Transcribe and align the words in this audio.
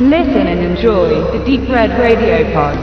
Listen 0.00 0.46
and 0.46 0.60
enjoy 0.60 1.08
the 1.32 1.44
Deep 1.44 1.68
Red 1.68 1.90
Radio 1.98 2.44
Pod. 2.52 2.78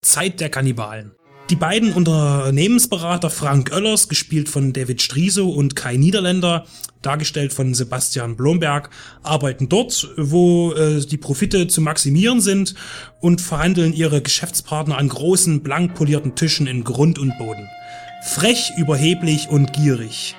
Zeit 0.00 0.40
der 0.40 0.48
Kannibalen. 0.48 1.12
Die 1.50 1.56
beiden 1.56 1.92
Unternehmensberater 1.92 3.28
Frank 3.28 3.72
Oellers, 3.74 4.08
gespielt 4.08 4.48
von 4.48 4.72
David 4.72 5.02
Striso 5.02 5.50
und 5.50 5.76
Kai 5.76 5.98
Niederländer, 5.98 6.64
dargestellt 7.02 7.52
von 7.52 7.74
Sebastian 7.74 8.36
Blomberg, 8.36 8.88
arbeiten 9.22 9.68
dort, 9.68 10.08
wo 10.16 10.72
äh, 10.72 11.00
die 11.00 11.18
Profite 11.18 11.66
zu 11.66 11.82
maximieren 11.82 12.40
sind 12.40 12.74
und 13.20 13.42
verhandeln 13.42 13.92
ihre 13.92 14.22
Geschäftspartner 14.22 14.96
an 14.96 15.10
großen, 15.10 15.62
blank 15.62 15.92
polierten 15.94 16.36
Tischen 16.36 16.66
in 16.66 16.84
Grund 16.84 17.18
und 17.18 17.36
Boden. 17.36 17.68
Frech, 18.22 18.72
überheblich 18.78 19.50
und 19.50 19.74
gierig. 19.74 20.36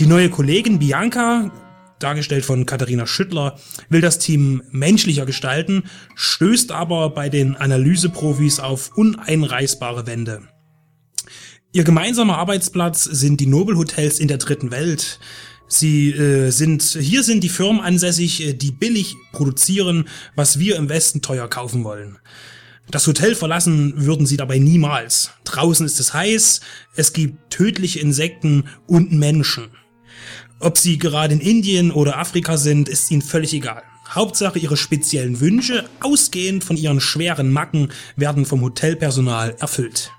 Die 0.00 0.06
neue 0.06 0.30
Kollegin 0.30 0.78
Bianca, 0.78 1.50
dargestellt 2.02 2.44
von 2.44 2.66
Katharina 2.66 3.06
Schüttler, 3.06 3.58
will 3.88 4.00
das 4.00 4.18
Team 4.18 4.62
menschlicher 4.70 5.26
gestalten, 5.26 5.84
stößt 6.14 6.72
aber 6.72 7.10
bei 7.10 7.28
den 7.28 7.56
Analyseprofis 7.56 8.60
auf 8.60 8.96
uneinreißbare 8.96 10.06
Wände. 10.06 10.42
Ihr 11.72 11.84
gemeinsamer 11.84 12.36
Arbeitsplatz 12.36 13.04
sind 13.04 13.40
die 13.40 13.46
Nobelhotels 13.46 14.18
in 14.18 14.28
der 14.28 14.38
dritten 14.38 14.70
Welt. 14.70 15.18
Sie 15.68 16.10
äh, 16.10 16.50
sind 16.50 16.82
hier 16.82 17.22
sind 17.22 17.42
die 17.42 17.48
Firmen 17.48 17.80
ansässig, 17.80 18.46
äh, 18.46 18.52
die 18.52 18.72
billig 18.72 19.16
produzieren, 19.32 20.06
was 20.36 20.58
wir 20.58 20.76
im 20.76 20.90
Westen 20.90 21.22
teuer 21.22 21.48
kaufen 21.48 21.82
wollen. 21.82 22.18
Das 22.90 23.06
Hotel 23.06 23.34
verlassen 23.34 23.94
würden 24.04 24.26
sie 24.26 24.36
dabei 24.36 24.58
niemals. 24.58 25.30
Draußen 25.44 25.86
ist 25.86 25.98
es 25.98 26.12
heiß, 26.12 26.60
es 26.94 27.14
gibt 27.14 27.50
tödliche 27.50 28.00
Insekten 28.00 28.68
und 28.86 29.12
Menschen. 29.12 29.70
Ob 30.62 30.78
sie 30.78 30.96
gerade 30.96 31.34
in 31.34 31.40
Indien 31.40 31.90
oder 31.90 32.18
Afrika 32.18 32.56
sind, 32.56 32.88
ist 32.88 33.10
ihnen 33.10 33.20
völlig 33.20 33.52
egal. 33.52 33.82
Hauptsache 34.08 34.60
ihre 34.60 34.76
speziellen 34.76 35.40
Wünsche, 35.40 35.88
ausgehend 35.98 36.62
von 36.62 36.76
ihren 36.76 37.00
schweren 37.00 37.50
Macken, 37.50 37.90
werden 38.14 38.46
vom 38.46 38.60
Hotelpersonal 38.60 39.56
erfüllt. 39.58 40.12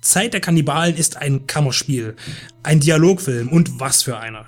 Zeit 0.00 0.32
der 0.32 0.40
Kannibalen 0.40 0.96
ist 0.96 1.16
ein 1.18 1.46
Kammerspiel, 1.46 2.16
ein 2.64 2.80
Dialogfilm 2.80 3.48
und 3.48 3.78
was 3.78 4.02
für 4.02 4.18
einer. 4.18 4.46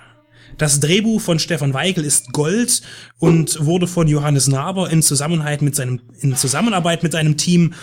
Das 0.57 0.81
Drehbuch 0.81 1.21
von 1.21 1.39
Stefan 1.39 1.73
Weigel 1.73 2.03
ist 2.03 2.33
Gold 2.33 2.81
und 3.19 3.65
wurde 3.65 3.87
von 3.87 4.09
Johannes 4.09 4.47
Naber 4.47 4.89
in 4.89 5.01
Zusammenarbeit 5.01 5.61
mit 5.61 5.75
seinem, 5.75 6.01
in 6.19 6.35
Zusammenarbeit 6.35 7.03
mit 7.03 7.13
seinem 7.13 7.37
Team 7.37 7.73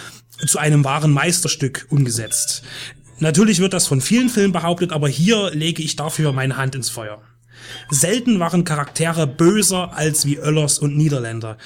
zu 0.47 0.59
einem 0.59 0.85
wahren 0.85 1.13
Meisterstück 1.13 1.87
umgesetzt. 1.89 2.63
Natürlich 3.19 3.61
wird 3.61 3.73
das 3.73 3.87
von 3.87 4.01
vielen 4.01 4.29
Filmen 4.29 4.53
behauptet, 4.53 4.93
aber 4.93 5.09
hier 5.09 5.51
lege 5.51 5.83
ich 5.83 5.97
dafür 5.97 6.33
meine 6.33 6.57
Hand 6.57 6.75
ins 6.75 6.91
Feuer. 6.91 7.23
Selten 7.91 8.39
waren 8.39 8.65
Charaktere 8.65 9.27
böser 9.27 9.95
als 9.95 10.27
wie 10.27 10.39
Oellers 10.39 10.79
und 10.79 10.97
Niederländer. 10.97 11.57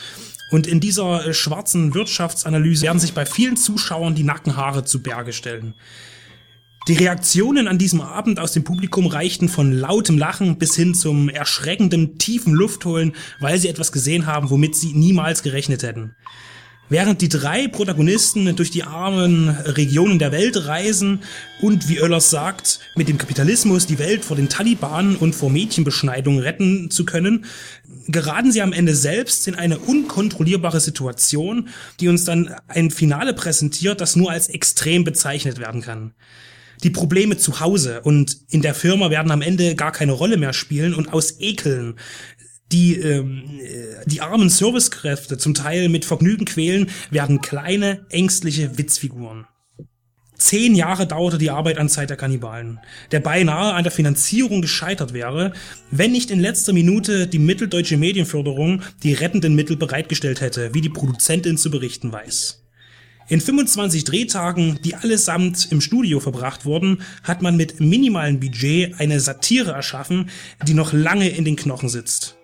Und 0.50 0.66
in 0.66 0.80
dieser 0.80 1.26
äh, 1.26 1.34
schwarzen 1.34 1.94
Wirtschaftsanalyse 1.94 2.84
werden 2.84 2.98
sich 2.98 3.14
bei 3.14 3.26
vielen 3.26 3.56
Zuschauern 3.56 4.14
die 4.14 4.24
Nackenhaare 4.24 4.84
zu 4.84 5.02
Berge 5.02 5.32
stellen. 5.32 5.74
Die 6.88 6.94
Reaktionen 6.94 7.68
an 7.68 7.78
diesem 7.78 8.00
Abend 8.00 8.40
aus 8.40 8.52
dem 8.52 8.64
Publikum 8.64 9.06
reichten 9.06 9.48
von 9.48 9.70
lautem 9.70 10.18
Lachen 10.18 10.56
bis 10.56 10.74
hin 10.74 10.94
zum 10.94 11.28
erschreckenden 11.28 12.18
tiefen 12.18 12.54
Luftholen, 12.54 13.12
weil 13.38 13.58
sie 13.58 13.68
etwas 13.68 13.92
gesehen 13.92 14.26
haben, 14.26 14.50
womit 14.50 14.74
sie 14.74 14.92
niemals 14.94 15.42
gerechnet 15.42 15.82
hätten. 15.82 16.16
Während 16.90 17.22
die 17.22 17.28
drei 17.28 17.68
Protagonisten 17.68 18.56
durch 18.56 18.72
die 18.72 18.82
armen 18.82 19.48
Regionen 19.48 20.18
der 20.18 20.32
Welt 20.32 20.66
reisen 20.66 21.20
und, 21.60 21.88
wie 21.88 22.00
Oellers 22.00 22.30
sagt, 22.30 22.80
mit 22.96 23.06
dem 23.06 23.16
Kapitalismus 23.16 23.86
die 23.86 24.00
Welt 24.00 24.24
vor 24.24 24.36
den 24.36 24.48
Taliban 24.48 25.14
und 25.14 25.36
vor 25.36 25.50
Mädchenbeschneidung 25.50 26.40
retten 26.40 26.90
zu 26.90 27.04
können, 27.04 27.44
geraten 28.08 28.50
sie 28.50 28.60
am 28.60 28.72
Ende 28.72 28.96
selbst 28.96 29.46
in 29.46 29.54
eine 29.54 29.78
unkontrollierbare 29.78 30.80
Situation, 30.80 31.68
die 32.00 32.08
uns 32.08 32.24
dann 32.24 32.56
ein 32.66 32.90
Finale 32.90 33.34
präsentiert, 33.34 34.00
das 34.00 34.16
nur 34.16 34.32
als 34.32 34.48
extrem 34.48 35.04
bezeichnet 35.04 35.60
werden 35.60 35.82
kann. 35.82 36.12
Die 36.82 36.90
Probleme 36.90 37.36
zu 37.36 37.60
Hause 37.60 38.00
und 38.00 38.38
in 38.50 38.62
der 38.62 38.74
Firma 38.74 39.10
werden 39.10 39.30
am 39.30 39.42
Ende 39.42 39.76
gar 39.76 39.92
keine 39.92 40.12
Rolle 40.12 40.38
mehr 40.38 40.54
spielen 40.54 40.94
und 40.94 41.12
aus 41.12 41.36
Ekeln 41.38 41.94
die 42.72 42.96
ähm, 42.96 43.42
äh, 43.60 44.06
die 44.06 44.20
armen 44.20 44.48
Servicekräfte 44.48 45.38
zum 45.38 45.54
Teil 45.54 45.88
mit 45.88 46.04
Vergnügen 46.04 46.44
quälen, 46.44 46.90
werden 47.10 47.40
kleine, 47.40 48.06
ängstliche 48.10 48.78
Witzfiguren. 48.78 49.46
Zehn 50.40 50.74
Jahre 50.74 51.06
dauerte 51.06 51.36
die 51.36 51.50
Arbeit 51.50 51.76
an 51.76 51.90
Zeit 51.90 52.08
der 52.08 52.16
Kannibalen, 52.16 52.80
der 53.12 53.20
beinahe 53.20 53.74
an 53.74 53.82
der 53.82 53.92
Finanzierung 53.92 54.62
gescheitert 54.62 55.12
wäre, 55.12 55.52
wenn 55.90 56.12
nicht 56.12 56.30
in 56.30 56.40
letzter 56.40 56.72
Minute 56.72 57.26
die 57.26 57.38
mitteldeutsche 57.38 57.98
Medienförderung 57.98 58.80
die 59.02 59.12
rettenden 59.12 59.54
Mittel 59.54 59.76
bereitgestellt 59.76 60.40
hätte, 60.40 60.72
wie 60.72 60.80
die 60.80 60.88
Produzentin 60.88 61.58
zu 61.58 61.70
berichten 61.70 62.10
weiß. 62.10 62.62
In 63.28 63.42
25 63.42 64.04
Drehtagen, 64.04 64.80
die 64.82 64.94
allesamt 64.94 65.70
im 65.70 65.82
Studio 65.82 66.20
verbracht 66.20 66.64
wurden, 66.64 67.02
hat 67.22 67.42
man 67.42 67.58
mit 67.58 67.78
minimalem 67.78 68.40
Budget 68.40 68.98
eine 68.98 69.20
Satire 69.20 69.72
erschaffen, 69.72 70.30
die 70.66 70.74
noch 70.74 70.94
lange 70.94 71.28
in 71.28 71.44
den 71.44 71.54
Knochen 71.54 71.90
sitzt. 71.90 72.39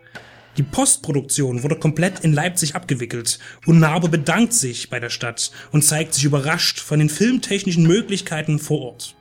Die 0.57 0.63
Postproduktion 0.63 1.63
wurde 1.63 1.77
komplett 1.77 2.21
in 2.21 2.33
Leipzig 2.33 2.75
abgewickelt 2.75 3.39
und 3.67 3.79
Narbe 3.79 4.09
bedankt 4.09 4.55
sich 4.55 4.89
bei 4.89 4.99
der 5.01 5.11
Stadt 5.11 5.51
und 5.71 5.83
zeigt 5.83 6.15
sich 6.15 6.25
überrascht 6.25 6.81
von 6.81 6.99
den 6.99 7.11
filmtechnischen 7.11 7.87
Möglichkeiten 7.87 8.59
vor 8.59 8.81
Ort. 8.81 9.17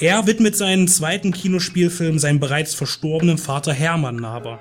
Er 0.00 0.26
widmet 0.26 0.56
seinen 0.56 0.88
zweiten 0.88 1.32
Kinospielfilm 1.32 2.18
seinem 2.18 2.40
bereits 2.40 2.74
verstorbenen 2.74 3.38
Vater 3.38 3.72
Hermann 3.72 4.16
Naber. 4.16 4.60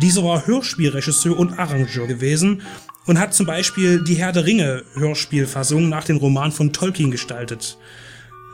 Dieser 0.00 0.24
war 0.24 0.46
Hörspielregisseur 0.46 1.38
und 1.38 1.58
Arrangeur 1.58 2.06
gewesen 2.06 2.62
und 3.06 3.20
hat 3.20 3.34
zum 3.34 3.46
Beispiel 3.46 4.02
die 4.02 4.14
Herr 4.14 4.32
der 4.32 4.46
Ringe 4.46 4.84
Hörspielfassung 4.94 5.88
nach 5.88 6.04
dem 6.04 6.16
Roman 6.16 6.50
von 6.50 6.72
Tolkien 6.72 7.10
gestaltet. 7.10 7.76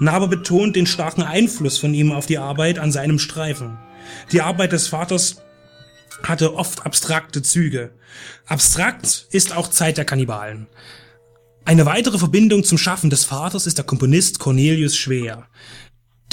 Naber 0.00 0.28
betont 0.28 0.74
den 0.74 0.86
starken 0.86 1.22
Einfluss 1.22 1.78
von 1.78 1.94
ihm 1.94 2.12
auf 2.12 2.26
die 2.26 2.38
Arbeit 2.38 2.78
an 2.78 2.92
seinem 2.92 3.18
Streifen. 3.18 3.78
Die 4.32 4.42
Arbeit 4.42 4.72
des 4.72 4.88
Vaters 4.88 5.42
hatte 6.22 6.54
oft 6.54 6.84
abstrakte 6.84 7.42
Züge. 7.42 7.92
Abstrakt 8.46 9.26
ist 9.30 9.56
auch 9.56 9.68
Zeit 9.68 9.96
der 9.96 10.04
Kannibalen. 10.04 10.66
Eine 11.64 11.86
weitere 11.86 12.18
Verbindung 12.18 12.64
zum 12.64 12.78
Schaffen 12.78 13.10
des 13.10 13.24
Vaters 13.24 13.66
ist 13.66 13.78
der 13.78 13.84
Komponist 13.84 14.38
Cornelius 14.38 14.96
Schwer, 14.96 15.46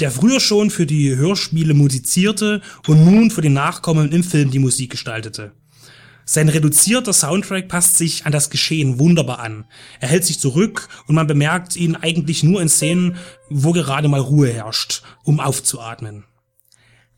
der 0.00 0.10
früher 0.10 0.40
schon 0.40 0.70
für 0.70 0.86
die 0.86 1.14
Hörspiele 1.14 1.74
musizierte 1.74 2.62
und 2.86 3.04
nun 3.04 3.30
für 3.30 3.42
den 3.42 3.52
Nachkommen 3.52 4.12
im 4.12 4.24
Film 4.24 4.50
die 4.50 4.58
Musik 4.58 4.92
gestaltete. 4.92 5.52
Sein 6.28 6.48
reduzierter 6.48 7.12
Soundtrack 7.12 7.68
passt 7.68 7.98
sich 7.98 8.26
an 8.26 8.32
das 8.32 8.50
Geschehen 8.50 8.98
wunderbar 8.98 9.38
an. 9.38 9.64
Er 10.00 10.08
hält 10.08 10.24
sich 10.24 10.40
zurück 10.40 10.88
und 11.06 11.14
man 11.14 11.28
bemerkt 11.28 11.76
ihn 11.76 11.94
eigentlich 11.94 12.42
nur 12.42 12.60
in 12.60 12.68
Szenen, 12.68 13.16
wo 13.48 13.70
gerade 13.70 14.08
mal 14.08 14.20
Ruhe 14.20 14.48
herrscht, 14.48 15.02
um 15.22 15.38
aufzuatmen. 15.38 16.24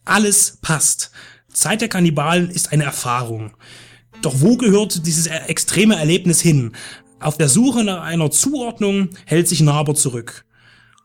Alles 0.05 0.59
passt. 0.61 1.11
Zeit 1.59 1.81
der 1.81 1.89
Kannibalen 1.89 2.51
ist 2.51 2.73
eine 2.73 2.85
Erfahrung. 2.85 3.51
Doch 4.23 4.41
wo 4.41 4.57
gehört 4.57 5.07
dieses 5.07 5.27
extreme 5.27 5.97
Erlebnis 5.97 6.41
hin? 6.41 6.73
Auf 7.19 7.37
der 7.37 7.49
Suche 7.49 7.83
nach 7.83 8.03
einer 8.03 8.31
Zuordnung 8.31 9.11
hält 9.27 9.49
sich 9.49 9.61
Naber 9.61 9.97
zurück. 9.97 10.45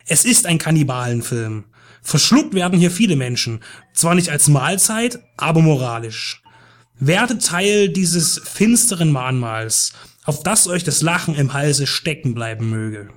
Es 0.06 0.26
ist 0.26 0.46
ein 0.46 0.60
Kannibalenfilm. 0.60 1.64
Verschluckt 2.04 2.54
werden 2.54 2.78
hier 2.78 2.92
viele 2.92 3.16
Menschen. 3.16 3.62
Zwar 3.94 4.14
nicht 4.14 4.30
als 4.30 4.48
Mahlzeit, 4.48 5.20
aber 5.38 5.62
moralisch. 5.62 6.44
Werde 7.00 7.40
Teil 7.40 7.90
dieses 7.90 8.40
finsteren 8.44 9.12
Mahnmals, 9.12 9.94
auf 10.24 10.44
das 10.44 10.68
euch 10.68 10.84
das 10.84 11.02
Lachen 11.02 11.34
im 11.34 11.54
Halse 11.54 11.88
stecken 11.88 12.36
bleiben 12.36 12.70
möge. 12.70 13.10